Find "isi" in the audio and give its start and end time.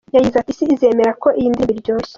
0.53-0.65